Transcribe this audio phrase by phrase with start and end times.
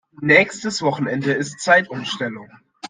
[0.23, 2.49] Nächstes Wochenende ist Zeitumstellung.